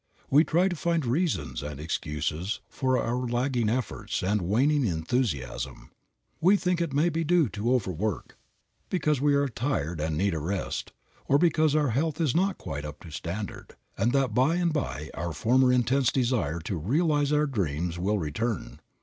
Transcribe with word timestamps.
We 0.31 0.43
try 0.43 0.67
to 0.67 0.75
find 0.75 1.05
reasons 1.05 1.61
and 1.61 1.79
excuses 1.79 2.59
for 2.67 2.97
our 2.97 3.27
lagging 3.27 3.69
efforts 3.69 4.23
and 4.23 4.41
waning 4.41 4.83
enthusiasm. 4.83 5.91
We 6.39 6.57
think 6.57 6.81
it 6.81 6.91
may 6.91 7.09
be 7.09 7.23
due 7.23 7.49
to 7.49 7.71
over 7.71 7.91
work; 7.91 8.35
because 8.89 9.21
we 9.21 9.35
are 9.35 9.47
tired 9.47 9.99
and 10.01 10.17
need 10.17 10.33
a 10.33 10.39
rest, 10.39 10.91
or 11.27 11.37
because 11.37 11.75
our 11.75 11.91
health 11.91 12.19
is 12.19 12.33
not 12.35 12.57
quite 12.57 12.83
up 12.83 13.01
to 13.01 13.11
standard, 13.11 13.75
and 13.95 14.11
that 14.13 14.33
by 14.33 14.55
and 14.55 14.73
by 14.73 15.11
our 15.13 15.33
former 15.33 15.71
intense 15.71 16.11
desire 16.11 16.57
to 16.61 16.77
realize 16.77 17.31
our 17.31 17.45
dreams 17.45 17.99
will 17.99 18.17
return. 18.17 18.79